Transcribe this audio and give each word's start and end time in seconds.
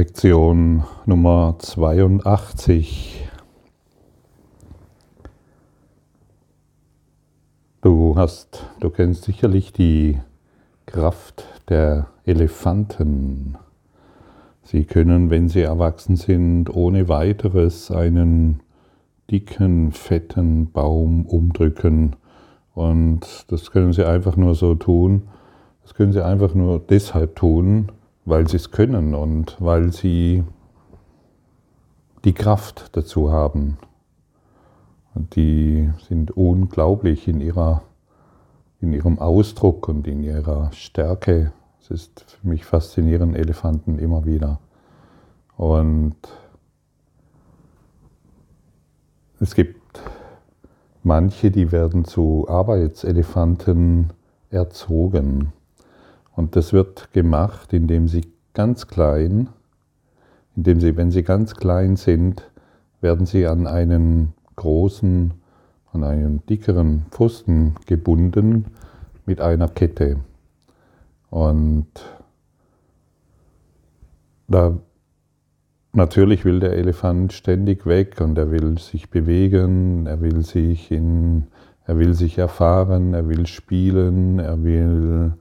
Lektion 0.00 0.84
Nummer 1.04 1.56
82. 1.58 3.28
Du 7.82 8.16
hast, 8.16 8.64
du 8.80 8.88
kennst 8.88 9.24
sicherlich 9.24 9.74
die 9.74 10.18
Kraft 10.86 11.44
der 11.68 12.06
Elefanten. 12.24 13.58
Sie 14.62 14.84
können, 14.84 15.28
wenn 15.28 15.50
sie 15.50 15.60
erwachsen 15.60 16.16
sind, 16.16 16.74
ohne 16.74 17.10
weiteres 17.10 17.90
einen 17.90 18.62
dicken, 19.30 19.92
fetten 19.92 20.72
Baum 20.72 21.26
umdrücken. 21.26 22.16
Und 22.74 23.44
das 23.48 23.70
können 23.70 23.92
sie 23.92 24.08
einfach 24.08 24.38
nur 24.38 24.54
so 24.54 24.74
tun. 24.74 25.28
Das 25.82 25.92
können 25.92 26.12
sie 26.12 26.24
einfach 26.24 26.54
nur 26.54 26.78
deshalb 26.78 27.36
tun, 27.36 27.92
weil 28.30 28.48
sie 28.48 28.56
es 28.56 28.70
können 28.70 29.14
und 29.14 29.56
weil 29.58 29.92
sie 29.92 30.44
die 32.24 32.32
Kraft 32.32 32.96
dazu 32.96 33.32
haben. 33.32 33.78
Die 35.14 35.90
sind 36.08 36.30
unglaublich 36.30 37.26
in, 37.26 37.40
ihrer, 37.40 37.82
in 38.80 38.92
ihrem 38.92 39.18
Ausdruck 39.18 39.88
und 39.88 40.06
in 40.06 40.22
ihrer 40.22 40.70
Stärke. 40.72 41.52
Es 41.80 41.90
ist 41.90 42.36
für 42.40 42.48
mich 42.48 42.64
faszinierend, 42.64 43.36
Elefanten 43.36 43.98
immer 43.98 44.24
wieder. 44.24 44.60
Und 45.56 46.16
es 49.40 49.54
gibt 49.54 50.00
manche, 51.02 51.50
die 51.50 51.72
werden 51.72 52.04
zu 52.04 52.46
Arbeitselefanten 52.48 54.12
erzogen. 54.50 55.52
Und 56.34 56.56
das 56.56 56.72
wird 56.72 57.12
gemacht, 57.12 57.72
indem 57.72 58.08
sie 58.08 58.22
ganz 58.54 58.86
klein, 58.86 59.48
indem 60.56 60.80
sie, 60.80 60.96
wenn 60.96 61.10
sie 61.10 61.22
ganz 61.22 61.54
klein 61.54 61.96
sind, 61.96 62.50
werden 63.00 63.26
sie 63.26 63.46
an 63.46 63.66
einen 63.66 64.34
großen, 64.56 65.32
an 65.92 66.04
einen 66.04 66.44
dickeren 66.46 67.06
Pfosten 67.10 67.74
gebunden 67.86 68.66
mit 69.26 69.40
einer 69.40 69.68
Kette. 69.68 70.16
Und 71.30 71.86
da 74.48 74.78
natürlich 75.92 76.44
will 76.44 76.60
der 76.60 76.72
Elefant 76.72 77.32
ständig 77.32 77.86
weg 77.86 78.20
und 78.20 78.36
er 78.36 78.50
will 78.50 78.78
sich 78.78 79.10
bewegen, 79.10 80.06
er 80.06 80.20
will 80.20 80.44
sich 80.44 80.90
in, 80.90 81.46
er 81.86 81.98
will 81.98 82.14
sich 82.14 82.38
erfahren, 82.38 83.14
er 83.14 83.28
will 83.28 83.46
spielen, 83.46 84.38
er 84.38 84.62
will 84.62 85.34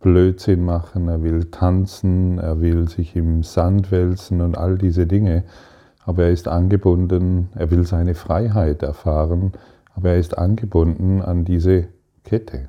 Blödsinn 0.00 0.64
machen, 0.64 1.08
er 1.08 1.22
will 1.22 1.46
tanzen, 1.46 2.38
er 2.38 2.60
will 2.60 2.88
sich 2.88 3.16
im 3.16 3.42
Sand 3.42 3.90
wälzen 3.90 4.40
und 4.40 4.56
all 4.56 4.78
diese 4.78 5.06
Dinge. 5.06 5.44
Aber 6.04 6.24
er 6.24 6.30
ist 6.30 6.48
angebunden, 6.48 7.48
er 7.54 7.70
will 7.70 7.84
seine 7.84 8.14
Freiheit 8.14 8.82
erfahren, 8.82 9.52
aber 9.94 10.10
er 10.10 10.18
ist 10.18 10.38
angebunden 10.38 11.22
an 11.22 11.44
diese 11.44 11.88
Kette. 12.24 12.68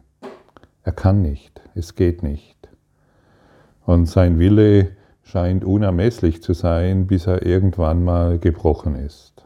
Er 0.84 0.94
kann 0.94 1.22
nicht, 1.22 1.62
es 1.76 1.96
geht 1.96 2.24
nicht. 2.24 2.70
Und 3.86 4.06
sein 4.08 4.40
Wille 4.40 4.92
scheint 5.24 5.66
unermesslich 5.66 6.42
zu 6.42 6.54
sein, 6.54 7.08
bis 7.08 7.28
er 7.28 7.46
irgendwann 7.46 8.04
mal 8.04 8.40
gebrochen 8.40 8.96
ist. 8.96 9.46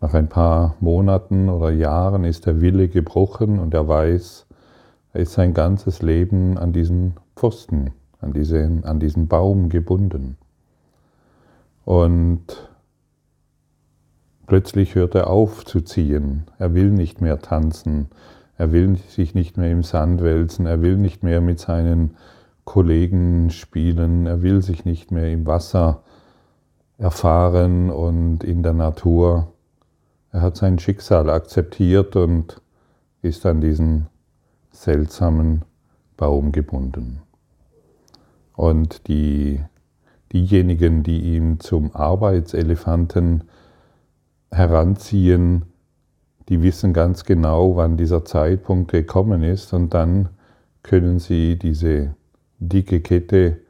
Nach 0.00 0.14
ein 0.14 0.28
paar 0.28 0.76
Monaten 0.80 1.48
oder 1.48 1.70
Jahren 1.70 2.24
ist 2.24 2.46
der 2.46 2.60
Wille 2.60 2.88
gebrochen 2.88 3.58
und 3.58 3.74
er 3.74 3.88
weiß, 3.88 4.46
ist 5.18 5.32
sein 5.32 5.54
ganzes 5.54 6.02
Leben 6.02 6.56
an 6.58 6.72
diesen 6.72 7.14
Pfosten, 7.36 7.90
an 8.20 8.32
diesen, 8.32 8.84
an 8.84 9.00
diesen 9.00 9.28
Baum 9.28 9.68
gebunden. 9.68 10.36
Und 11.84 12.44
plötzlich 14.46 14.94
hört 14.94 15.14
er 15.14 15.28
auf 15.28 15.64
zu 15.64 15.80
ziehen. 15.80 16.44
Er 16.58 16.74
will 16.74 16.90
nicht 16.90 17.20
mehr 17.20 17.38
tanzen. 17.40 18.08
Er 18.56 18.72
will 18.72 18.96
sich 18.96 19.34
nicht 19.34 19.56
mehr 19.56 19.70
im 19.70 19.82
Sand 19.82 20.22
wälzen. 20.22 20.66
Er 20.66 20.82
will 20.82 20.96
nicht 20.96 21.22
mehr 21.22 21.40
mit 21.40 21.58
seinen 21.60 22.16
Kollegen 22.64 23.50
spielen. 23.50 24.26
Er 24.26 24.42
will 24.42 24.62
sich 24.62 24.84
nicht 24.84 25.10
mehr 25.10 25.32
im 25.32 25.46
Wasser 25.46 26.02
erfahren 26.98 27.90
und 27.90 28.44
in 28.44 28.62
der 28.62 28.74
Natur. 28.74 29.52
Er 30.32 30.42
hat 30.42 30.56
sein 30.56 30.78
Schicksal 30.78 31.30
akzeptiert 31.30 32.16
und 32.16 32.60
ist 33.22 33.46
an 33.46 33.60
diesen 33.60 34.08
seltsamen 34.82 35.64
Baum 36.16 36.52
gebunden. 36.52 37.20
Und 38.54 39.08
die, 39.08 39.60
diejenigen, 40.32 41.02
die 41.02 41.34
ihn 41.36 41.60
zum 41.60 41.94
Arbeitselefanten 41.94 43.44
heranziehen, 44.50 45.64
die 46.48 46.62
wissen 46.62 46.92
ganz 46.92 47.24
genau, 47.24 47.76
wann 47.76 47.96
dieser 47.96 48.24
Zeitpunkt 48.24 48.90
gekommen 48.90 49.42
ist 49.42 49.72
und 49.72 49.94
dann 49.94 50.30
können 50.82 51.18
sie 51.18 51.58
diese 51.58 52.14
dicke 52.58 53.00
Kette 53.00 53.60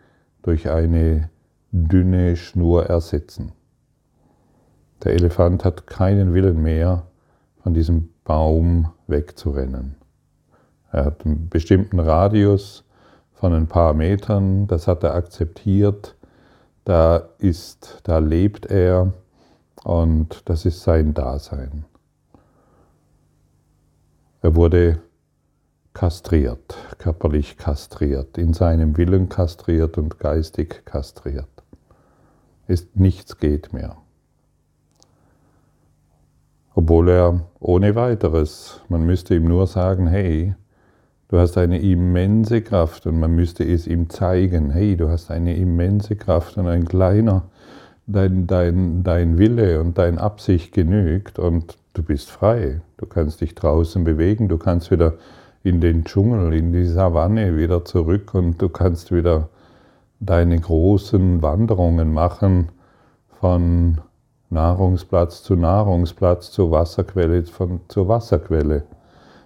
durch 0.42 0.70
eine 0.70 1.30
dünne 1.72 2.36
Schnur 2.36 2.86
ersetzen. 2.86 3.52
Der 5.04 5.12
Elefant 5.12 5.64
hat 5.64 5.86
keinen 5.86 6.34
Willen 6.34 6.62
mehr, 6.62 7.06
von 7.62 7.74
diesem 7.74 8.10
Baum 8.24 8.92
wegzurennen. 9.06 9.96
Er 10.90 11.04
hat 11.04 11.24
einen 11.24 11.48
bestimmten 11.48 12.00
Radius 12.00 12.84
von 13.34 13.52
ein 13.52 13.66
paar 13.66 13.94
Metern, 13.94 14.66
das 14.66 14.88
hat 14.88 15.04
er 15.04 15.14
akzeptiert, 15.14 16.16
da 16.84 17.28
ist, 17.38 18.00
da 18.04 18.18
lebt 18.18 18.66
er 18.66 19.12
und 19.84 20.48
das 20.48 20.64
ist 20.64 20.82
sein 20.82 21.14
Dasein. 21.14 21.84
Er 24.40 24.56
wurde 24.56 25.00
kastriert, 25.92 26.76
körperlich 26.98 27.58
kastriert, 27.58 28.38
in 28.38 28.54
seinem 28.54 28.96
Willen 28.96 29.28
kastriert 29.28 29.98
und 29.98 30.18
geistig 30.18 30.84
kastriert. 30.84 31.48
Ist 32.66 32.96
nichts 32.96 33.38
geht 33.38 33.72
mehr. 33.72 33.96
Obwohl 36.74 37.08
er 37.08 37.40
ohne 37.58 37.96
weiteres, 37.96 38.80
man 38.88 39.04
müsste 39.04 39.34
ihm 39.34 39.48
nur 39.48 39.66
sagen, 39.66 40.06
hey, 40.06 40.54
Du 41.28 41.38
hast 41.38 41.58
eine 41.58 41.78
immense 41.78 42.62
Kraft 42.62 43.06
und 43.06 43.20
man 43.20 43.34
müsste 43.34 43.62
es 43.62 43.86
ihm 43.86 44.08
zeigen, 44.08 44.70
hey, 44.70 44.96
du 44.96 45.10
hast 45.10 45.30
eine 45.30 45.54
immense 45.56 46.16
Kraft 46.16 46.56
und 46.56 46.66
ein 46.66 46.86
kleiner, 46.86 47.42
dein, 48.06 48.46
dein, 48.46 49.02
dein 49.04 49.36
Wille 49.36 49.78
und 49.80 49.98
deine 49.98 50.18
Absicht 50.18 50.72
genügt 50.72 51.38
und 51.38 51.76
du 51.92 52.02
bist 52.02 52.30
frei. 52.30 52.80
Du 52.96 53.04
kannst 53.04 53.42
dich 53.42 53.54
draußen 53.54 54.04
bewegen, 54.04 54.48
du 54.48 54.56
kannst 54.56 54.90
wieder 54.90 55.14
in 55.62 55.82
den 55.82 56.04
Dschungel, 56.04 56.54
in 56.54 56.72
die 56.72 56.86
Savanne 56.86 57.58
wieder 57.58 57.84
zurück 57.84 58.32
und 58.32 58.62
du 58.62 58.70
kannst 58.70 59.12
wieder 59.12 59.50
deine 60.20 60.58
großen 60.58 61.42
Wanderungen 61.42 62.10
machen 62.10 62.70
von 63.38 63.98
Nahrungsplatz 64.48 65.42
zu 65.42 65.56
Nahrungsplatz, 65.56 66.50
zur 66.52 66.70
Wasserquelle, 66.70 67.42
von, 67.44 67.80
zur 67.88 68.08
Wasserquelle. 68.08 68.84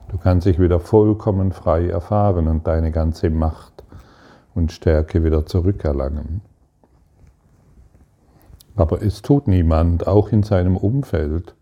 Du 0.08 0.18
kannst 0.18 0.46
dich 0.46 0.58
wieder 0.58 0.80
vollkommen 0.80 1.52
frei 1.52 1.88
erfahren 1.88 2.48
und 2.48 2.66
deine 2.66 2.90
ganze 2.90 3.30
Macht 3.30 3.82
und 4.54 4.72
Stärke 4.72 5.24
wieder 5.24 5.46
zurückerlangen. 5.46 6.42
Aber 8.76 9.02
es 9.02 9.22
tut 9.22 9.48
niemand, 9.48 10.06
auch 10.06 10.28
in 10.30 10.42
seinem 10.42 10.76
Umfeld, 10.76 11.54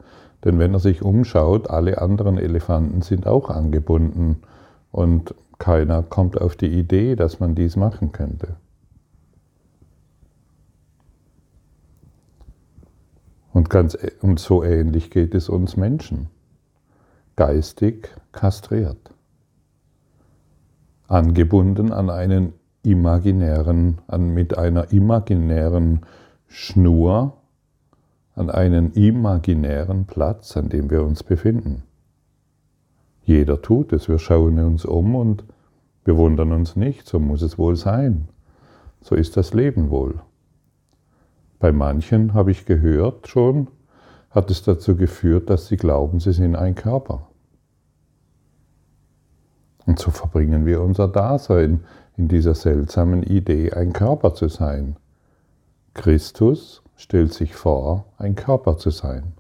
denn 0.44 0.58
wenn 0.58 0.74
er 0.74 0.80
sich 0.80 1.02
umschaut, 1.02 1.70
alle 1.70 2.00
anderen 2.00 2.38
Elefanten 2.38 3.02
sind 3.02 3.26
auch 3.26 3.50
angebunden 3.50 4.42
und 4.90 5.34
keiner 5.58 6.02
kommt 6.02 6.40
auf 6.40 6.56
die 6.56 6.72
Idee, 6.72 7.16
dass 7.16 7.40
man 7.40 7.54
dies 7.54 7.76
machen 7.76 8.12
könnte. 8.12 8.56
Und, 13.52 13.68
ganz, 13.68 13.98
und 14.22 14.38
so 14.38 14.62
ähnlich 14.64 15.10
geht 15.10 15.34
es 15.34 15.48
uns 15.48 15.76
Menschen 15.76 16.28
geistig 17.40 18.14
kastriert, 18.32 19.14
angebunden 21.08 21.90
an 21.90 22.10
einen 22.10 22.52
imaginären, 22.82 23.96
an, 24.08 24.34
mit 24.34 24.58
einer 24.58 24.92
imaginären 24.92 26.00
Schnur, 26.48 27.38
an 28.34 28.50
einen 28.50 28.92
imaginären 28.92 30.04
Platz, 30.04 30.54
an 30.58 30.68
dem 30.68 30.90
wir 30.90 31.02
uns 31.02 31.22
befinden. 31.22 31.84
Jeder 33.22 33.62
tut 33.62 33.94
es, 33.94 34.06
wir 34.06 34.18
schauen 34.18 34.58
uns 34.58 34.84
um 34.84 35.14
und 35.14 35.42
bewundern 36.04 36.52
uns 36.52 36.76
nicht, 36.76 37.08
so 37.08 37.18
muss 37.18 37.40
es 37.40 37.56
wohl 37.56 37.76
sein. 37.76 38.28
So 39.00 39.14
ist 39.14 39.38
das 39.38 39.54
Leben 39.54 39.88
wohl. 39.88 40.20
Bei 41.58 41.72
manchen 41.72 42.34
habe 42.34 42.50
ich 42.50 42.66
gehört 42.66 43.28
schon, 43.28 43.68
hat 44.28 44.50
es 44.50 44.62
dazu 44.62 44.94
geführt, 44.94 45.48
dass 45.48 45.68
sie 45.68 45.78
glauben, 45.78 46.20
sie 46.20 46.34
sind 46.34 46.54
ein 46.54 46.74
Körper. 46.74 47.29
Und 49.86 49.98
so 49.98 50.10
verbringen 50.10 50.66
wir 50.66 50.80
unser 50.82 51.08
Dasein 51.08 51.84
in 52.16 52.28
dieser 52.28 52.54
seltsamen 52.54 53.22
Idee, 53.22 53.72
ein 53.72 53.92
Körper 53.92 54.34
zu 54.34 54.48
sein. 54.48 54.96
Christus 55.94 56.82
stellt 56.96 57.32
sich 57.32 57.54
vor, 57.54 58.06
ein 58.18 58.34
Körper 58.34 58.76
zu 58.76 58.90
sein. 58.90 59.32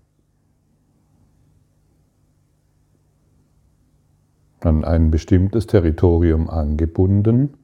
An 4.60 4.84
ein 4.84 5.10
bestimmtes 5.10 5.66
Territorium 5.66 6.50
angebunden 6.50 7.54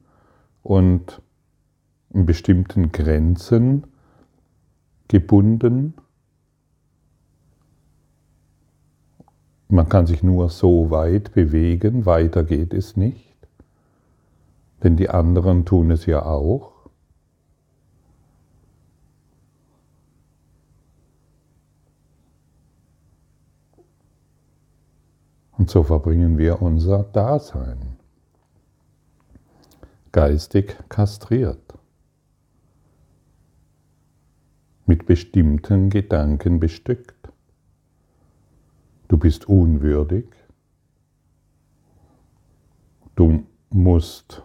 und 0.63 1.21
in 2.13 2.25
bestimmten 2.25 2.91
Grenzen 2.91 3.85
gebunden. 5.07 5.93
Man 9.69 9.89
kann 9.89 10.07
sich 10.07 10.23
nur 10.23 10.49
so 10.49 10.91
weit 10.91 11.33
bewegen, 11.33 12.05
weiter 12.05 12.43
geht 12.43 12.73
es 12.73 12.95
nicht, 12.95 13.35
denn 14.81 14.95
die 14.95 15.09
anderen 15.09 15.65
tun 15.65 15.91
es 15.91 16.05
ja 16.05 16.25
auch. 16.25 16.71
Und 25.57 25.69
so 25.69 25.83
verbringen 25.83 26.37
wir 26.37 26.61
unser 26.61 27.03
Dasein. 27.03 27.97
Geistig 30.13 30.77
kastriert. 30.87 31.73
Mit 34.85 35.05
bestimmten 35.05 35.89
Gedanken 35.89 36.61
bestückt. 36.61 37.33
Du 39.07 39.17
bist 39.17 39.47
unwürdig. 39.47 40.25
Du 43.15 43.43
musst, 43.69 44.43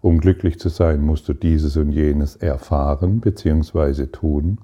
um 0.00 0.20
glücklich 0.20 0.58
zu 0.58 0.68
sein, 0.68 1.02
musst 1.02 1.28
du 1.28 1.32
dieses 1.32 1.76
und 1.76 1.92
jenes 1.92 2.36
erfahren 2.36 3.20
bzw. 3.20 4.06
tun. 4.06 4.60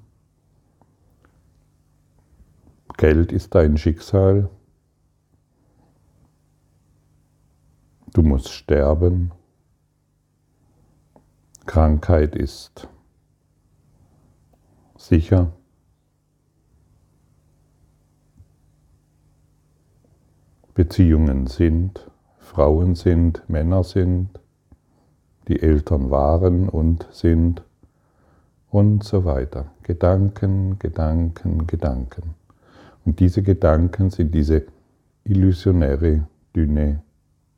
Geld 2.97 3.33
ist 3.33 3.55
dein 3.55 3.77
Schicksal, 3.77 4.49
Du 8.17 8.23
musst 8.23 8.51
sterben. 8.51 9.31
Krankheit 11.67 12.35
ist 12.35 12.89
sicher. 14.97 15.53
Beziehungen 20.77 21.47
sind, 21.47 22.07
Frauen 22.39 22.97
sind, 22.97 23.43
Männer 23.49 23.83
sind, 23.83 24.29
die 25.49 25.63
Eltern 25.63 26.11
waren 26.11 26.69
und 26.69 27.09
sind 27.11 27.63
und 28.71 29.03
so 29.03 29.25
weiter. 29.25 29.73
Gedanken, 29.83 30.79
Gedanken, 30.79 31.67
Gedanken. 31.67 32.35
Und 33.07 33.21
diese 33.21 33.43
Gedanken 33.43 34.11
sind 34.11 34.35
diese 34.35 34.67
illusionäre, 35.25 36.27
dünne 36.55 37.01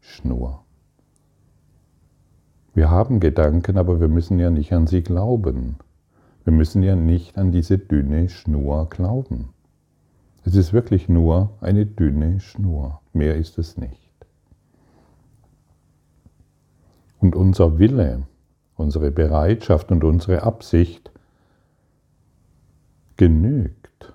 Schnur. 0.00 0.62
Wir 2.72 2.88
haben 2.88 3.18
Gedanken, 3.18 3.78
aber 3.78 4.00
wir 4.00 4.06
müssen 4.06 4.38
ja 4.38 4.50
nicht 4.50 4.72
an 4.72 4.86
sie 4.86 5.02
glauben. 5.02 5.78
Wir 6.44 6.52
müssen 6.52 6.84
ja 6.84 6.94
nicht 6.94 7.36
an 7.36 7.50
diese 7.50 7.78
dünne 7.78 8.28
Schnur 8.28 8.88
glauben. 8.88 9.48
Es 10.48 10.56
ist 10.56 10.72
wirklich 10.72 11.10
nur 11.10 11.50
eine 11.60 11.84
dünne 11.84 12.40
Schnur. 12.40 13.02
Mehr 13.12 13.36
ist 13.36 13.58
es 13.58 13.76
nicht. 13.76 14.10
Und 17.18 17.36
unser 17.36 17.78
Wille, 17.78 18.26
unsere 18.74 19.10
Bereitschaft 19.10 19.92
und 19.92 20.04
unsere 20.04 20.44
Absicht 20.44 21.12
genügt, 23.18 24.14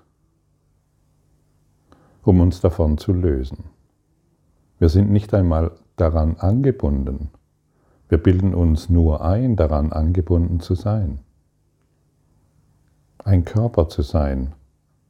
um 2.24 2.40
uns 2.40 2.60
davon 2.60 2.98
zu 2.98 3.12
lösen. 3.12 3.66
Wir 4.80 4.88
sind 4.88 5.12
nicht 5.12 5.32
einmal 5.34 5.70
daran 5.94 6.36
angebunden. 6.38 7.30
Wir 8.08 8.18
bilden 8.18 8.54
uns 8.54 8.88
nur 8.88 9.24
ein, 9.24 9.54
daran 9.54 9.92
angebunden 9.92 10.58
zu 10.58 10.74
sein. 10.74 11.20
Ein 13.18 13.44
Körper 13.44 13.88
zu 13.88 14.02
sein 14.02 14.52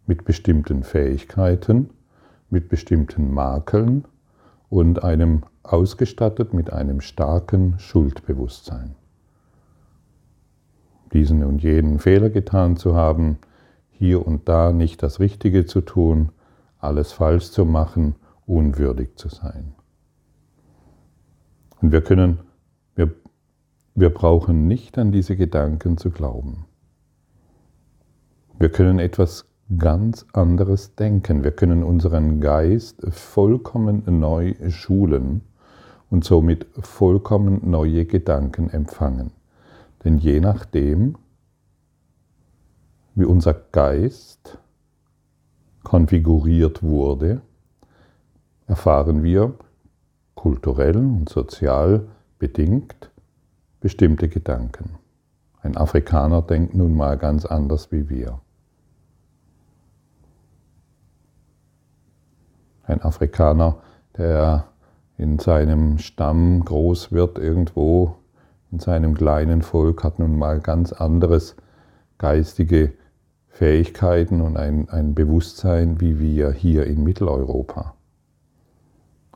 mit 0.06 0.24
bestimmten 0.24 0.82
Fähigkeiten, 0.82 1.90
mit 2.50 2.68
bestimmten 2.68 3.32
Makeln 3.32 4.04
und 4.68 5.02
einem 5.02 5.42
ausgestattet 5.62 6.52
mit 6.52 6.72
einem 6.72 7.00
starken 7.00 7.78
Schuldbewusstsein. 7.78 8.94
Diesen 11.12 11.44
und 11.44 11.62
jenen 11.62 11.98
Fehler 11.98 12.28
getan 12.28 12.76
zu 12.76 12.94
haben, 12.94 13.38
hier 13.90 14.26
und 14.26 14.48
da 14.48 14.72
nicht 14.72 15.02
das 15.02 15.20
Richtige 15.20 15.64
zu 15.64 15.80
tun, 15.80 16.30
alles 16.78 17.12
falsch 17.12 17.50
zu 17.50 17.64
machen, 17.64 18.16
unwürdig 18.46 19.16
zu 19.16 19.28
sein. 19.28 19.74
Und 21.80 21.92
wir 21.92 22.02
können, 22.02 22.40
wir, 22.94 23.14
wir 23.94 24.10
brauchen 24.10 24.66
nicht 24.66 24.98
an 24.98 25.12
diese 25.12 25.36
Gedanken 25.36 25.96
zu 25.96 26.10
glauben. 26.10 26.66
Wir 28.58 28.68
können 28.68 28.98
etwas 28.98 29.46
ganz 29.78 30.26
anderes 30.32 30.94
denken. 30.94 31.42
Wir 31.42 31.52
können 31.52 31.82
unseren 31.82 32.40
Geist 32.40 33.00
vollkommen 33.10 34.02
neu 34.06 34.54
schulen 34.70 35.42
und 36.10 36.24
somit 36.24 36.66
vollkommen 36.80 37.70
neue 37.70 38.04
Gedanken 38.04 38.70
empfangen. 38.70 39.30
Denn 40.04 40.18
je 40.18 40.40
nachdem, 40.40 41.16
wie 43.14 43.24
unser 43.24 43.54
Geist 43.54 44.58
konfiguriert 45.82 46.82
wurde, 46.82 47.40
erfahren 48.66 49.22
wir 49.22 49.54
kulturell 50.34 50.96
und 50.96 51.28
sozial 51.28 52.06
bedingt 52.38 53.10
bestimmte 53.80 54.28
Gedanken. 54.28 54.98
Ein 55.62 55.76
Afrikaner 55.76 56.42
denkt 56.42 56.74
nun 56.74 56.94
mal 56.96 57.16
ganz 57.16 57.46
anders 57.46 57.90
wie 57.92 58.08
wir. 58.10 58.40
Ein 62.86 63.02
Afrikaner, 63.02 63.76
der 64.16 64.66
in 65.16 65.38
seinem 65.38 65.98
Stamm 65.98 66.64
groß 66.64 67.12
wird 67.12 67.38
irgendwo, 67.38 68.16
in 68.70 68.80
seinem 68.80 69.14
kleinen 69.14 69.62
Volk, 69.62 70.04
hat 70.04 70.18
nun 70.18 70.38
mal 70.38 70.60
ganz 70.60 70.92
anderes 70.92 71.56
geistige 72.18 72.92
Fähigkeiten 73.48 74.40
und 74.40 74.56
ein, 74.56 74.88
ein 74.88 75.14
Bewusstsein 75.14 76.00
wie 76.00 76.18
wir 76.18 76.50
hier 76.50 76.86
in 76.86 77.04
Mitteleuropa. 77.04 77.94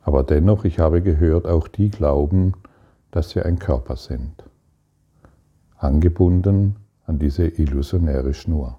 Aber 0.02 0.24
dennoch, 0.24 0.64
ich 0.64 0.78
habe 0.78 1.02
gehört, 1.02 1.46
auch 1.46 1.68
die 1.68 1.90
glauben, 1.90 2.54
dass 3.10 3.30
sie 3.30 3.42
ein 3.42 3.58
Körper 3.58 3.96
sind, 3.96 4.42
angebunden 5.76 6.76
an 7.06 7.18
diese 7.18 7.46
illusionäre 7.46 8.34
Schnur. 8.34 8.78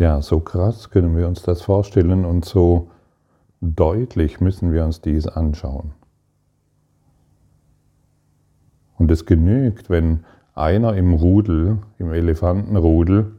Ja, 0.00 0.22
so 0.22 0.40
krass 0.40 0.88
können 0.88 1.14
wir 1.14 1.28
uns 1.28 1.42
das 1.42 1.60
vorstellen 1.60 2.24
und 2.24 2.46
so 2.46 2.90
deutlich 3.60 4.40
müssen 4.40 4.72
wir 4.72 4.82
uns 4.86 5.02
dies 5.02 5.26
anschauen. 5.26 5.92
Und 8.96 9.10
es 9.10 9.26
genügt, 9.26 9.90
wenn 9.90 10.24
einer 10.54 10.96
im 10.96 11.12
Rudel, 11.12 11.80
im 11.98 12.14
Elefantenrudel, 12.14 13.30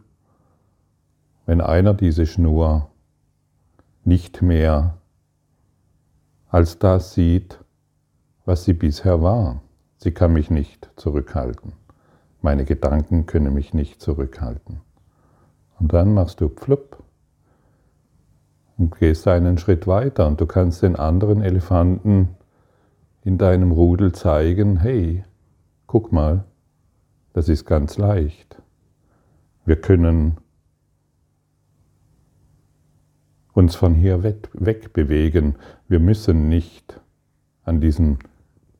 wenn 1.47 1.61
einer 1.61 1.95
diese 1.95 2.27
Schnur 2.27 2.91
nicht 4.03 4.43
mehr 4.43 4.99
als 6.47 6.77
das 6.77 7.15
sieht, 7.15 7.57
was 8.45 8.65
sie 8.65 8.73
bisher 8.73 9.23
war. 9.23 9.63
Sie 9.97 10.11
kann 10.11 10.31
mich 10.31 10.51
nicht 10.51 10.91
zurückhalten. 10.95 11.73
Meine 12.39 12.65
Gedanken 12.65 13.25
können 13.25 13.51
mich 13.51 13.73
nicht 13.73 13.99
zurückhalten. 13.99 14.81
Und 15.81 15.93
dann 15.93 16.13
machst 16.13 16.39
du 16.41 16.47
pflupp 16.47 17.01
und 18.77 18.95
gehst 18.99 19.27
einen 19.27 19.57
Schritt 19.57 19.87
weiter 19.87 20.27
und 20.27 20.39
du 20.39 20.45
kannst 20.45 20.83
den 20.83 20.95
anderen 20.95 21.41
Elefanten 21.41 22.35
in 23.23 23.39
deinem 23.39 23.71
Rudel 23.71 24.11
zeigen, 24.11 24.77
hey, 24.77 25.23
guck 25.87 26.11
mal, 26.11 26.43
das 27.33 27.49
ist 27.49 27.65
ganz 27.65 27.97
leicht. 27.97 28.61
Wir 29.65 29.75
können 29.75 30.37
uns 33.53 33.73
von 33.73 33.95
hier 33.95 34.21
weg 34.21 34.93
bewegen. 34.93 35.55
Wir 35.87 35.99
müssen 35.99 36.47
nicht 36.47 37.01
an 37.63 37.81
diesem 37.81 38.19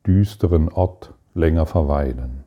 düsteren 0.06 0.68
Ort 0.68 1.14
länger 1.34 1.66
verweilen. 1.66 2.44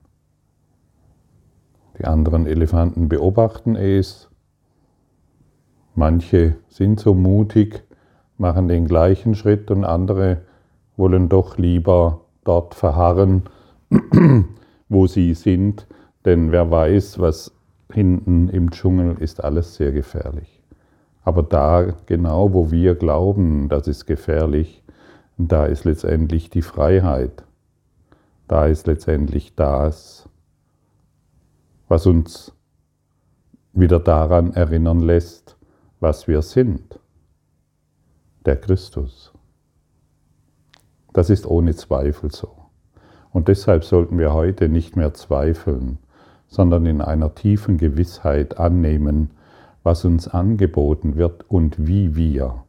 Die 1.99 2.05
anderen 2.05 2.47
Elefanten 2.47 3.09
beobachten 3.09 3.75
es. 3.75 4.29
Manche 5.95 6.57
sind 6.67 6.99
so 6.99 7.13
mutig, 7.13 7.83
machen 8.37 8.67
den 8.67 8.85
gleichen 8.85 9.33
Schritt 9.33 9.71
und 9.71 9.85
andere 9.85 10.41
wollen 10.97 11.29
doch 11.29 11.57
lieber 11.57 12.21
dort 12.43 12.75
verharren, 12.75 13.43
wo 14.89 15.07
sie 15.07 15.33
sind, 15.33 15.87
denn 16.25 16.51
wer 16.51 16.69
weiß, 16.69 17.19
was 17.19 17.55
hinten 17.91 18.49
im 18.49 18.71
Dschungel 18.71 19.15
ist 19.19 19.43
alles 19.43 19.75
sehr 19.75 19.93
gefährlich. 19.93 20.61
Aber 21.23 21.43
da 21.43 21.93
genau, 22.05 22.53
wo 22.53 22.71
wir 22.71 22.95
glauben, 22.95 23.69
das 23.69 23.87
ist 23.87 24.05
gefährlich, 24.05 24.83
da 25.37 25.65
ist 25.65 25.85
letztendlich 25.85 26.49
die 26.49 26.61
Freiheit. 26.61 27.43
Da 28.47 28.67
ist 28.67 28.85
letztendlich 28.85 29.55
das, 29.55 30.29
was 31.87 32.05
uns 32.05 32.53
wieder 33.73 33.99
daran 33.99 34.53
erinnern 34.53 34.99
lässt, 34.99 35.57
was 35.99 36.27
wir 36.27 36.41
sind. 36.41 36.99
Der 38.45 38.57
Christus. 38.57 39.33
Das 41.13 41.29
ist 41.29 41.47
ohne 41.47 41.75
Zweifel 41.75 42.31
so. 42.31 42.51
Und 43.31 43.47
deshalb 43.47 43.83
sollten 43.83 44.17
wir 44.17 44.33
heute 44.33 44.69
nicht 44.69 44.95
mehr 44.95 45.13
zweifeln, 45.13 45.97
sondern 46.47 46.85
in 46.85 47.01
einer 47.01 47.35
tiefen 47.35 47.77
Gewissheit 47.77 48.57
annehmen, 48.59 49.31
was 49.83 50.05
uns 50.05 50.27
angeboten 50.27 51.15
wird 51.15 51.49
und 51.49 51.87
wie 51.87 52.15
wir 52.15 52.65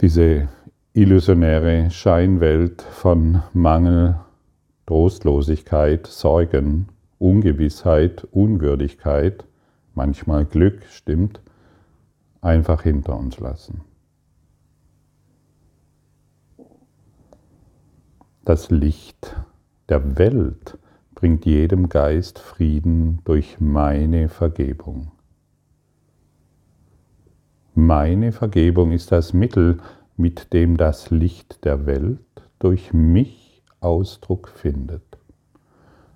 diese 0.00 0.48
illusionäre 0.92 1.90
Scheinwelt 1.90 2.82
von 2.82 3.42
Mangel, 3.52 4.16
Trostlosigkeit, 4.86 6.06
Sorgen, 6.06 6.88
Ungewissheit, 7.18 8.26
Unwürdigkeit, 8.30 9.44
manchmal 9.98 10.44
Glück, 10.44 10.84
stimmt, 10.90 11.40
einfach 12.40 12.82
hinter 12.84 13.18
uns 13.18 13.40
lassen. 13.40 13.80
Das 18.44 18.70
Licht 18.70 19.36
der 19.88 20.16
Welt 20.16 20.78
bringt 21.16 21.44
jedem 21.46 21.88
Geist 21.88 22.38
Frieden 22.38 23.18
durch 23.24 23.58
meine 23.58 24.28
Vergebung. 24.28 25.10
Meine 27.74 28.30
Vergebung 28.30 28.92
ist 28.92 29.10
das 29.10 29.32
Mittel, 29.32 29.78
mit 30.16 30.52
dem 30.52 30.76
das 30.76 31.10
Licht 31.10 31.64
der 31.64 31.86
Welt 31.86 32.20
durch 32.60 32.92
mich 32.92 33.64
Ausdruck 33.80 34.48
findet. 34.48 35.18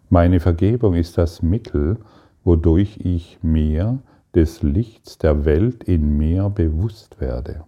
Meine 0.08 0.38
Vergebung 0.38 0.94
ist 0.94 1.18
das 1.18 1.42
Mittel, 1.42 1.98
wodurch 2.44 2.98
ich 3.02 3.38
mir 3.42 3.98
des 4.34 4.62
Lichts 4.62 5.18
der 5.18 5.44
Welt 5.44 5.84
in 5.84 6.16
mir 6.16 6.48
bewusst 6.48 7.20
werde. 7.20 7.64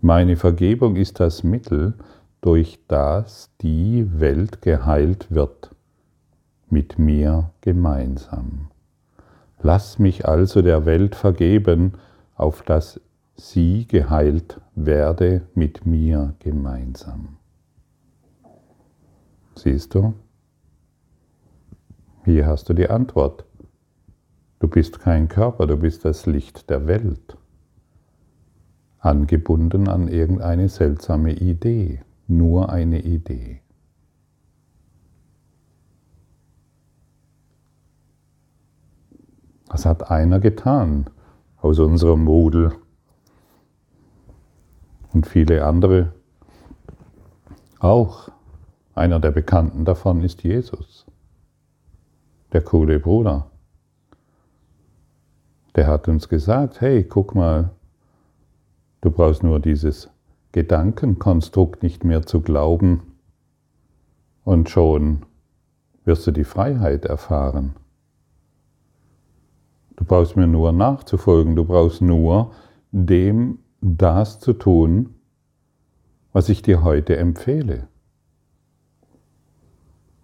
Meine 0.00 0.36
Vergebung 0.36 0.96
ist 0.96 1.20
das 1.20 1.42
Mittel, 1.42 1.94
durch 2.40 2.78
das 2.86 3.50
die 3.60 4.20
Welt 4.20 4.62
geheilt 4.62 5.30
wird, 5.30 5.70
mit 6.68 6.98
mir 6.98 7.50
gemeinsam. 7.60 8.68
Lass 9.60 9.98
mich 9.98 10.28
also 10.28 10.62
der 10.62 10.84
Welt 10.84 11.16
vergeben, 11.16 11.94
auf 12.36 12.62
dass 12.62 13.00
sie 13.34 13.86
geheilt 13.86 14.60
werde 14.74 15.46
mit 15.54 15.86
mir 15.86 16.34
gemeinsam. 16.38 17.38
Siehst 19.54 19.94
du? 19.94 20.14
Hier 22.24 22.46
hast 22.46 22.68
du 22.68 22.74
die 22.74 22.90
Antwort. 22.90 23.45
Du 24.58 24.68
bist 24.68 25.00
kein 25.00 25.28
Körper, 25.28 25.66
du 25.66 25.76
bist 25.76 26.04
das 26.04 26.26
Licht 26.26 26.70
der 26.70 26.86
Welt, 26.86 27.36
angebunden 28.98 29.88
an 29.88 30.08
irgendeine 30.08 30.68
seltsame 30.68 31.32
Idee 31.34 32.02
nur 32.28 32.70
eine 32.70 33.00
Idee. 33.00 33.60
Das 39.68 39.84
hat 39.84 40.10
einer 40.10 40.40
getan 40.40 41.10
aus 41.58 41.78
unserem 41.78 42.24
Model 42.24 42.72
und 45.12 45.26
viele 45.26 45.64
andere 45.64 46.12
auch. 47.78 48.30
Einer 48.94 49.20
der 49.20 49.30
Bekannten 49.30 49.84
davon 49.84 50.22
ist 50.22 50.42
Jesus, 50.42 51.04
der 52.52 52.62
coole 52.62 52.98
Bruder. 52.98 53.50
Der 55.76 55.86
hat 55.86 56.08
uns 56.08 56.28
gesagt, 56.28 56.80
hey, 56.80 57.04
guck 57.04 57.34
mal, 57.34 57.70
du 59.02 59.10
brauchst 59.10 59.42
nur 59.42 59.60
dieses 59.60 60.10
Gedankenkonstrukt 60.52 61.82
nicht 61.82 62.02
mehr 62.02 62.22
zu 62.22 62.40
glauben 62.40 63.02
und 64.42 64.70
schon 64.70 65.26
wirst 66.06 66.26
du 66.26 66.30
die 66.30 66.44
Freiheit 66.44 67.04
erfahren. 67.04 67.76
Du 69.96 70.04
brauchst 70.04 70.36
mir 70.36 70.46
nur 70.46 70.72
nachzufolgen, 70.72 71.56
du 71.56 71.64
brauchst 71.64 72.00
nur 72.00 72.52
dem 72.90 73.58
das 73.82 74.40
zu 74.40 74.54
tun, 74.54 75.14
was 76.32 76.48
ich 76.48 76.62
dir 76.62 76.82
heute 76.82 77.16
empfehle. 77.16 77.88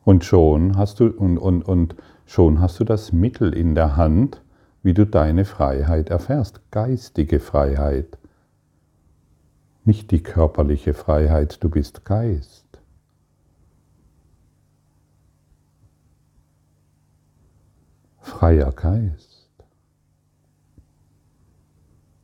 Und 0.05 0.25
schon 0.25 0.79
hast 0.79 1.01
du, 1.01 1.09
und, 1.09 1.37
und, 1.37 1.63
und 1.63 1.95
schon 2.25 2.61
hast 2.61 2.81
du 2.81 2.85
das 2.85 3.13
Mittel 3.13 3.53
in 3.53 3.75
der 3.75 3.97
Hand, 3.97 4.43
wie 4.83 4.95
du 4.95 5.07
deine 5.07 5.45
Freiheit 5.45 6.11
erfährst, 6.11 6.61
geistige 6.71 7.41
Freiheit 7.41 8.19
nicht 9.85 10.13
die 10.13 10.23
körperliche 10.23 10.95
Freiheit, 10.95 11.63
du 11.63 11.69
bist 11.69 12.05
Geist. 12.05 12.67
Freier 18.21 18.71
Geist. 18.71 19.49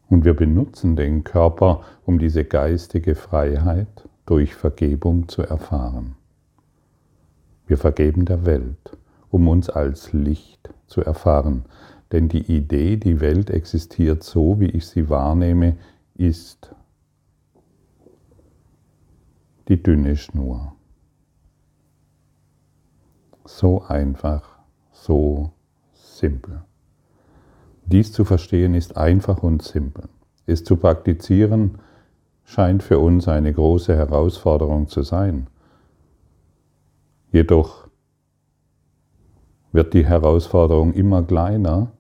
Und 0.08 0.24
wir 0.24 0.34
benutzen 0.34 0.94
den 0.94 1.24
Körper, 1.24 1.82
um 2.06 2.18
diese 2.18 2.44
geistige 2.44 3.14
Freiheit 3.14 4.08
durch 4.24 4.54
Vergebung 4.54 5.28
zu 5.28 5.42
erfahren. 5.42 6.14
Wir 7.66 7.76
vergeben 7.76 8.24
der 8.24 8.46
Welt, 8.46 8.96
um 9.30 9.48
uns 9.48 9.68
als 9.68 10.12
Licht 10.12 10.70
zu 10.86 11.02
erfahren, 11.02 11.64
denn 12.12 12.28
die 12.28 12.50
Idee, 12.52 12.96
die 12.96 13.20
Welt 13.20 13.50
existiert 13.50 14.22
so, 14.22 14.60
wie 14.60 14.70
ich 14.70 14.86
sie 14.86 15.08
wahrnehme, 15.08 15.76
ist 16.14 16.74
die 19.68 19.82
dünne 19.82 20.16
Schnur. 20.16 20.72
So 23.44 23.82
einfach, 23.82 24.58
so 24.92 25.52
simpel. 25.92 26.62
Dies 27.84 28.12
zu 28.12 28.24
verstehen 28.24 28.74
ist 28.74 28.96
einfach 28.96 29.42
und 29.42 29.62
simpel. 29.62 30.08
Es 30.46 30.64
zu 30.64 30.76
praktizieren 30.76 31.78
scheint 32.44 32.82
für 32.82 32.98
uns 32.98 33.28
eine 33.28 33.52
große 33.52 33.94
Herausforderung 33.94 34.88
zu 34.88 35.02
sein. 35.02 35.48
Jedoch 37.30 37.88
wird 39.72 39.92
die 39.92 40.06
Herausforderung 40.06 40.94
immer 40.94 41.22
kleiner, 41.22 41.92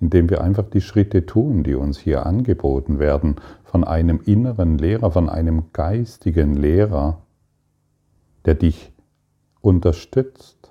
indem 0.00 0.28
wir 0.28 0.42
einfach 0.42 0.68
die 0.68 0.80
Schritte 0.80 1.24
tun, 1.26 1.62
die 1.62 1.74
uns 1.74 1.98
hier 1.98 2.26
angeboten 2.26 2.98
werden, 2.98 3.36
von 3.64 3.84
einem 3.84 4.20
inneren 4.24 4.78
Lehrer, 4.78 5.10
von 5.10 5.28
einem 5.28 5.72
geistigen 5.72 6.54
Lehrer, 6.54 7.22
der 8.44 8.54
dich 8.54 8.92
unterstützt 9.60 10.70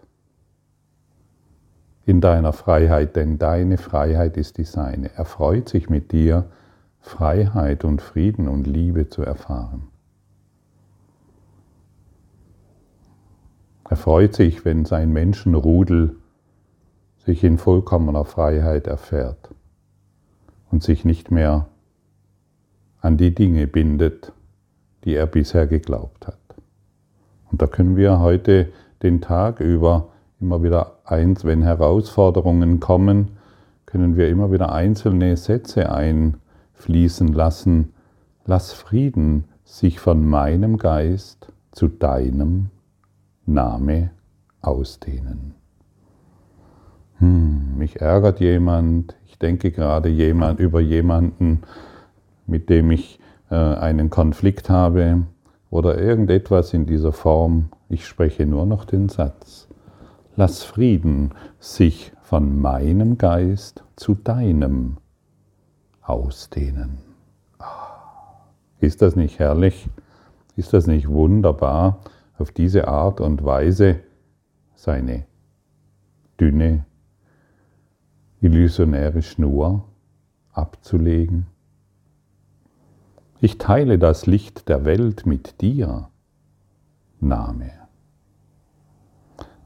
in 2.05 2.21
deiner 2.21 2.53
Freiheit, 2.53 3.15
denn 3.15 3.39
deine 3.39 3.77
Freiheit 3.77 4.37
ist 4.37 4.57
die 4.59 4.63
seine. 4.63 5.11
Er 5.15 5.25
freut 5.25 5.69
sich 5.69 5.89
mit 5.89 6.11
dir, 6.11 6.45
Freiheit 6.99 7.83
und 7.83 8.01
Frieden 8.01 8.47
und 8.47 8.67
Liebe 8.67 9.09
zu 9.09 9.23
erfahren. 9.23 9.87
Er 13.89 13.97
freut 13.97 14.33
sich, 14.33 14.65
wenn 14.65 14.85
sein 14.85 15.11
Menschenrudel 15.13 16.15
sich 17.25 17.43
in 17.43 17.57
vollkommener 17.57 18.23
Freiheit 18.23 18.85
erfährt 18.87 19.49
und 20.71 20.83
sich 20.83 21.05
nicht 21.05 21.31
mehr 21.31 21.67
an 23.01 23.17
die 23.17 23.33
Dinge 23.33 23.65
bindet, 23.67 24.31
die 25.03 25.15
er 25.15 25.25
bisher 25.25 25.65
geglaubt 25.65 26.27
hat. 26.27 26.39
Und 27.51 27.61
da 27.61 27.67
können 27.67 27.97
wir 27.97 28.19
heute 28.19 28.71
den 29.01 29.21
Tag 29.21 29.59
über 29.59 30.09
immer 30.39 30.61
wieder 30.61 30.99
eins, 31.05 31.45
wenn 31.45 31.63
Herausforderungen 31.63 32.79
kommen, 32.79 33.37
können 33.85 34.17
wir 34.17 34.29
immer 34.29 34.51
wieder 34.51 34.71
einzelne 34.71 35.37
Sätze 35.37 35.91
einfließen 35.91 37.29
lassen. 37.29 37.93
Lass 38.45 38.73
Frieden 38.73 39.45
sich 39.63 39.99
von 39.99 40.27
meinem 40.27 40.77
Geist 40.77 41.51
zu 41.71 41.87
deinem 41.87 42.69
Name 43.45 44.11
ausdehnen 44.61 45.55
hm, 47.25 47.77
mich 47.77 48.01
ärgert 48.01 48.39
jemand, 48.39 49.15
ich 49.25 49.39
denke 49.39 49.71
gerade 49.71 50.09
jemand 50.09 50.59
über 50.59 50.79
jemanden, 50.79 51.61
mit 52.45 52.69
dem 52.69 52.91
ich 52.91 53.19
äh, 53.49 53.55
einen 53.55 54.09
Konflikt 54.09 54.69
habe 54.69 55.23
oder 55.71 55.97
irgendetwas 55.97 56.73
in 56.73 56.85
dieser 56.85 57.11
Form, 57.11 57.69
ich 57.89 58.05
spreche 58.05 58.45
nur 58.45 58.65
noch 58.65 58.85
den 58.85 59.09
Satz, 59.09 59.67
lass 60.35 60.63
Frieden 60.63 61.31
sich 61.59 62.11
von 62.21 62.61
meinem 62.61 63.17
Geist 63.17 63.83
zu 63.95 64.13
deinem 64.13 64.97
ausdehnen. 66.03 66.99
Ist 68.79 69.01
das 69.01 69.15
nicht 69.15 69.39
herrlich? 69.39 69.89
Ist 70.55 70.73
das 70.73 70.85
nicht 70.85 71.07
wunderbar, 71.09 72.01
auf 72.37 72.51
diese 72.51 72.87
Art 72.87 73.19
und 73.19 73.43
Weise 73.43 74.01
seine 74.75 75.25
dünne, 76.39 76.85
illusionäre 78.45 79.23
Schnur 79.23 79.85
abzulegen? 80.53 81.47
Ich 83.41 83.57
teile 83.57 83.97
das 83.97 84.27
Licht 84.27 84.69
der 84.69 84.85
Welt 84.85 85.25
mit 85.25 85.61
dir, 85.61 86.09
Name. 87.19 87.71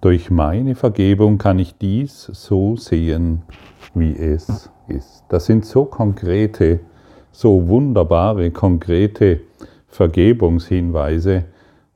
Durch 0.01 0.31
meine 0.31 0.75
Vergebung 0.75 1.37
kann 1.37 1.59
ich 1.59 1.77
dies 1.77 2.23
so 2.23 2.77
sehen, 2.77 3.41
wie 3.93 4.15
es 4.15 4.69
ist. 4.87 5.25
Das 5.27 5.45
sind 5.45 5.65
so 5.65 5.83
konkrete, 5.83 6.79
so 7.31 7.67
wunderbare, 7.67 8.51
konkrete 8.51 9.41
Vergebungshinweise, 9.87 11.45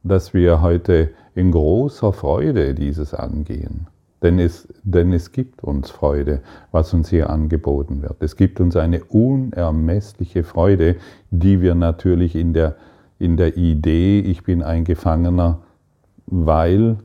dass 0.04 0.34
wir 0.34 0.62
heute 0.62 1.12
in 1.34 1.52
großer 1.52 2.12
Freude 2.12 2.75
dieses 2.75 3.13
angehen. 3.13 3.88
Denn 4.24 4.39
es, 4.39 4.68
denn 4.84 5.12
es 5.12 5.34
gibt 5.34 5.63
uns 5.63 5.92
Freude, 5.92 6.42
was 6.72 6.94
uns 6.94 7.10
hier 7.10 7.30
angeboten 7.30 8.01
wird. 8.01 8.24
Es 8.24 8.38
gibt 8.38 8.62
uns 8.62 8.75
eine 8.75 9.03
unermessliche 9.03 10.44
Freude, 10.44 10.96
die 11.30 11.62
wir 11.62 11.75
natürlich 11.75 12.36
in 12.36 12.53
der, 12.53 12.77
in 13.20 13.38
der 13.38 13.58
Idee, 13.58 14.22
ich 14.22 14.44
bin 14.44 14.63
ein 14.63 14.86
Gefangener, 14.86 15.60
weil 16.25 16.98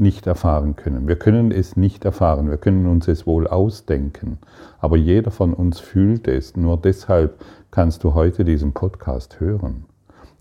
nicht 0.00 0.26
erfahren 0.26 0.76
können. 0.76 1.06
Wir 1.08 1.16
können 1.16 1.52
es 1.52 1.76
nicht 1.76 2.04
erfahren, 2.04 2.50
wir 2.50 2.56
können 2.56 2.86
uns 2.86 3.06
es 3.06 3.26
wohl 3.26 3.46
ausdenken, 3.46 4.38
aber 4.78 4.96
jeder 4.96 5.30
von 5.30 5.52
uns 5.52 5.78
fühlt 5.78 6.26
es. 6.26 6.56
Nur 6.56 6.78
deshalb 6.78 7.42
kannst 7.70 8.02
du 8.02 8.14
heute 8.14 8.44
diesen 8.44 8.72
Podcast 8.72 9.40
hören. 9.40 9.84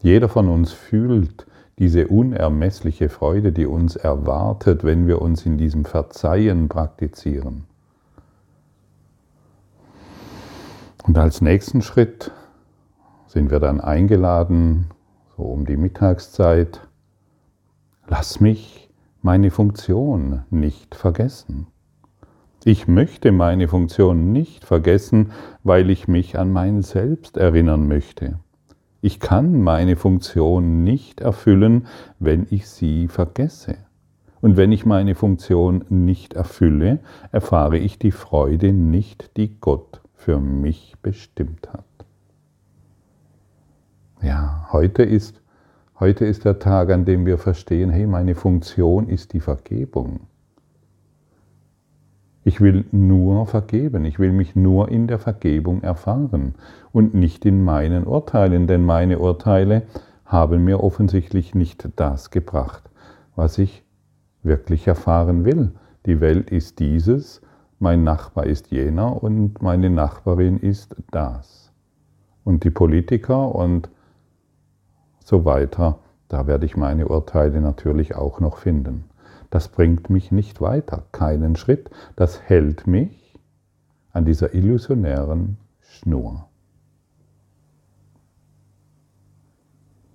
Jeder 0.02 0.30
von 0.30 0.48
uns 0.48 0.72
fühlt 0.72 1.46
diese 1.80 2.08
unermessliche 2.08 3.08
Freude, 3.08 3.54
die 3.54 3.66
uns 3.66 3.96
erwartet, 3.96 4.84
wenn 4.84 5.08
wir 5.08 5.22
uns 5.22 5.46
in 5.46 5.58
diesem 5.58 5.86
Verzeihen 5.86 6.68
praktizieren. 6.68 7.64
Und 11.04 11.18
als 11.18 11.42
nächsten 11.42 11.82
Schritt 11.82 12.32
sind 13.28 13.50
wir 13.50 13.60
dann 13.60 13.80
eingeladen, 13.80 14.88
so 15.38 15.44
um 15.44 15.66
die 15.66 15.78
Mittagszeit, 15.78 16.82
lass 18.08 18.42
mich 18.42 18.90
meine 19.22 19.50
Funktion 19.50 20.44
nicht 20.50 20.96
vergessen. 20.96 21.68
Ich 22.66 22.90
möchte 22.90 23.32
meine 23.32 23.70
Funktion 23.70 24.34
nicht 24.34 24.66
vergessen, 24.66 25.32
weil 25.64 25.90
ich 25.90 26.10
mich 26.10 26.38
an 26.38 26.52
mein 26.52 26.82
Selbst 26.82 27.38
erinnern 27.38 27.88
möchte. 27.88 28.40
Ich 29.02 29.20
kann 29.20 29.62
meine 29.62 29.96
Funktion 29.96 30.84
nicht 30.84 31.22
erfüllen, 31.22 31.88
wenn 32.20 32.48
ich 32.50 32.68
sie 32.68 33.08
vergesse. 33.08 33.78
Und 34.42 34.58
wenn 34.58 34.72
ich 34.72 34.86
meine 34.86 35.16
Funktion 35.16 35.86
nicht 35.90 36.34
erfülle, 36.34 37.00
erfahre 37.32 37.78
ich 37.78 38.00
die 38.00 38.12
Freude 38.12 38.74
nicht, 38.74 39.36
die 39.38 39.60
Gott 39.60 40.02
für 40.14 40.40
mich 40.40 40.96
bestimmt 41.02 41.70
hat. 41.72 41.86
Ja, 44.22 44.68
heute 44.72 45.04
ist 45.04 45.42
Heute 46.00 46.24
ist 46.24 46.46
der 46.46 46.60
Tag, 46.60 46.92
an 46.92 47.04
dem 47.04 47.26
wir 47.26 47.38
verstehen, 47.38 47.90
hey, 47.90 48.08
meine 48.08 48.34
Funktion 48.34 49.10
ist 49.10 49.34
die 49.34 49.42
Vergebung. 49.42 50.22
Ich 52.44 52.62
will 52.62 52.86
nur 52.92 53.46
vergeben, 53.48 54.06
ich 54.06 54.18
will 54.18 54.32
mich 54.32 54.56
nur 54.56 54.90
in 54.90 55.08
der 55.08 55.20
Vergebung 55.20 55.84
erfahren 55.84 56.56
und 56.92 57.14
nicht 57.14 57.46
in 57.46 57.64
meinen 57.64 58.06
Urteilen, 58.06 58.66
denn 58.66 58.86
meine 58.86 59.20
Urteile 59.20 59.84
haben 60.26 60.64
mir 60.64 60.82
offensichtlich 60.82 61.54
nicht 61.54 61.90
das 61.98 62.30
gebracht, 62.30 62.90
was 63.36 63.58
ich 63.58 63.84
wirklich 64.42 64.88
erfahren 64.88 65.44
will. 65.44 65.72
Die 66.06 66.22
Welt 66.22 66.50
ist 66.50 66.80
dieses, 66.80 67.42
mein 67.80 68.04
Nachbar 68.04 68.46
ist 68.46 68.72
jener 68.72 69.22
und 69.22 69.62
meine 69.62 69.90
Nachbarin 69.90 70.60
ist 70.60 70.96
das. 71.12 71.72
Und 72.44 72.64
die 72.64 72.70
Politiker 72.70 73.54
und 73.54 73.90
so 75.24 75.46
weiter, 75.46 76.00
da 76.30 76.48
werde 76.48 76.66
ich 76.66 76.78
meine 76.78 77.08
Urteile 77.08 77.60
natürlich 77.60 78.16
auch 78.16 78.40
noch 78.40 78.58
finden. 78.58 79.09
Das 79.50 79.68
bringt 79.68 80.10
mich 80.10 80.32
nicht 80.32 80.62
weiter, 80.62 81.06
keinen 81.12 81.56
Schritt, 81.56 81.90
das 82.16 82.42
hält 82.42 82.86
mich 82.86 83.38
an 84.12 84.26
dieser 84.26 84.54
illusionären 84.54 85.58
Schnur. 85.80 86.48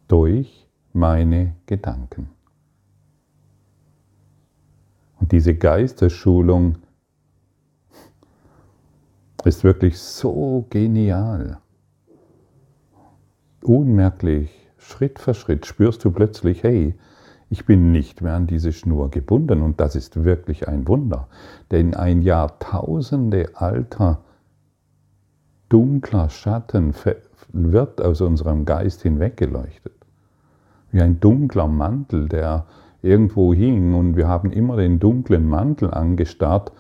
Durch 0.07 0.69
meine 0.93 1.57
Gedanken. 1.67 2.31
Und 5.19 5.33
diese 5.33 5.55
Geistesschulung 5.55 6.77
ist 9.45 9.65
wirklich 9.65 9.99
so 9.99 10.67
genial, 10.71 11.59
unmerklich 13.63 14.51
Schritt 14.79 15.19
für 15.19 15.35
Schritt 15.35 15.67
spürst 15.67 16.05
du 16.05 16.11
plötzlich, 16.11 16.63
hey, 16.63 16.95
ich 17.55 17.67
bin 17.67 17.93
nicht 17.93 18.21
mehr 18.21 18.35
an 18.35 18.49
diese 18.49 18.73
Schnur 18.73 19.13
gebunden 19.13 19.63
und 19.63 19.79
das 19.79 19.95
ist 19.95 20.25
wirklich 20.25 20.67
ein 20.67 20.89
Wunder. 20.89 21.29
Denn 21.71 21.95
ein 21.95 22.21
Jahrtausende 22.21 23.51
alter 23.55 24.23
dunkler 25.69 26.31
Schatten 26.31 26.93
wird 27.53 28.03
aus 28.03 28.21
unserem 28.23 28.65
Geist 28.65 29.03
hinweggeleuchtet. 29.03 29.95
Wie 30.91 31.01
ein 31.01 31.21
dunkler 31.21 31.69
Mantel, 31.69 32.29
der 32.29 32.67
irgendwo 33.03 33.55
hing 33.55 33.95
und 33.95 34.17
wir 34.17 34.27
haben 34.27 34.51
immer 34.51 34.77
den 34.77 34.99
dunklen 34.99 35.49
Mantel 35.49 35.95
angestarrt 35.95 36.73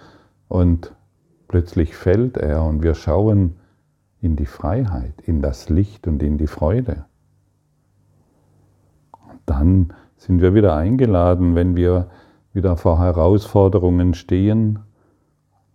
und 0.48 0.92
plötzlich 1.46 1.94
fällt 1.94 2.36
er 2.36 2.64
und 2.64 2.82
wir 2.82 2.96
schauen 2.96 3.54
in 4.20 4.34
die 4.34 4.46
Freiheit, 4.46 5.20
in 5.24 5.40
das 5.40 5.68
Licht 5.68 6.08
und 6.08 6.20
in 6.20 6.36
die 6.36 6.48
Freude 6.48 7.04
dann 9.46 9.92
sind 10.24 10.40
wir 10.40 10.54
wieder 10.54 10.74
eingeladen, 10.74 11.54
wenn 11.54 11.76
wir 11.76 12.08
wieder 12.54 12.78
vor 12.78 12.98
Herausforderungen 12.98 14.14
stehen. 14.14 14.78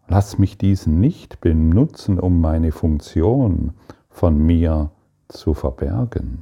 Lass 0.07 0.39
mich 0.39 0.57
dies 0.57 0.87
nicht 0.87 1.39
benutzen, 1.39 2.19
um 2.19 2.41
meine 2.41 2.71
Funktion 2.71 3.73
von 4.09 4.39
mir 4.39 4.89
zu 5.27 5.53
verbergen. 5.53 6.41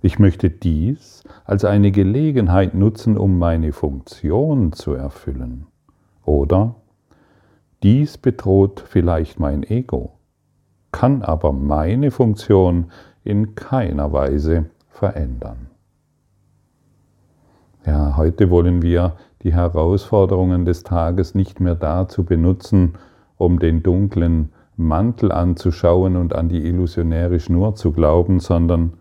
Ich 0.00 0.18
möchte 0.18 0.48
dies 0.48 1.22
als 1.44 1.66
eine 1.66 1.92
Gelegenheit 1.92 2.72
nutzen, 2.72 3.18
um 3.18 3.38
meine 3.38 3.72
Funktion 3.72 4.72
zu 4.72 4.94
erfüllen. 4.94 5.66
Oder 6.24 6.76
dies 7.82 8.16
bedroht 8.16 8.82
vielleicht 8.86 9.38
mein 9.38 9.62
Ego, 9.62 10.14
kann 10.90 11.20
aber 11.20 11.52
meine 11.52 12.10
Funktion 12.10 12.86
in 13.24 13.54
keiner 13.56 14.10
Weise 14.12 14.70
verändern. 14.88 15.71
Ja, 17.84 18.16
heute 18.16 18.48
wollen 18.48 18.80
wir 18.80 19.16
die 19.42 19.52
Herausforderungen 19.52 20.64
des 20.64 20.84
Tages 20.84 21.34
nicht 21.34 21.58
mehr 21.58 21.74
dazu 21.74 22.24
benutzen, 22.24 22.94
um 23.36 23.58
den 23.58 23.82
dunklen 23.82 24.52
Mantel 24.76 25.32
anzuschauen 25.32 26.16
und 26.16 26.32
an 26.32 26.48
die 26.48 26.64
illusionäre 26.64 27.40
Schnur 27.40 27.74
zu 27.74 27.90
glauben, 27.92 28.38
sondern 28.38 28.94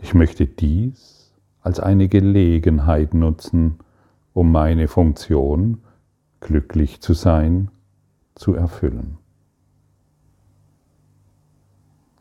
ich 0.00 0.14
möchte 0.14 0.46
dies 0.46 1.32
als 1.60 1.78
eine 1.78 2.08
Gelegenheit 2.08 3.14
nutzen, 3.14 3.78
um 4.32 4.50
meine 4.50 4.88
Funktion, 4.88 5.78
glücklich 6.40 7.00
zu 7.00 7.14
sein, 7.14 7.70
zu 8.34 8.54
erfüllen. 8.54 9.18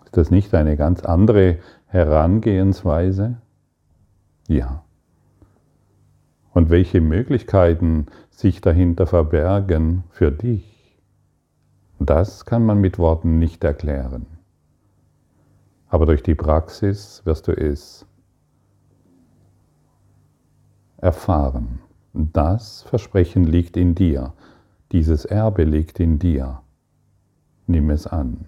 Ist 0.05 0.15
das 0.15 0.31
nicht 0.31 0.53
eine 0.53 0.77
ganz 0.77 1.03
andere 1.03 1.57
Herangehensweise? 1.87 3.37
Ja. 4.47 4.83
Und 6.53 6.69
welche 6.69 7.01
Möglichkeiten 7.01 8.05
sich 8.29 8.61
dahinter 8.61 9.07
verbergen 9.07 10.03
für 10.09 10.31
dich, 10.31 10.99
das 11.99 12.45
kann 12.45 12.65
man 12.65 12.79
mit 12.79 12.97
Worten 12.99 13.39
nicht 13.39 13.63
erklären. 13.63 14.25
Aber 15.87 16.05
durch 16.05 16.23
die 16.23 16.35
Praxis 16.35 17.21
wirst 17.25 17.47
du 17.47 17.51
es 17.51 18.05
erfahren. 20.97 21.79
Das 22.13 22.83
Versprechen 22.83 23.43
liegt 23.43 23.77
in 23.77 23.95
dir, 23.95 24.33
dieses 24.91 25.25
Erbe 25.25 25.63
liegt 25.63 25.99
in 25.99 26.19
dir. 26.19 26.61
Nimm 27.67 27.89
es 27.89 28.07
an. 28.07 28.47